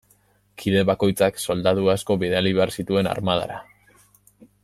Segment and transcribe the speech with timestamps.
[0.61, 3.61] Kide bakoitzak soldadu asko bidali behar zituen armadara.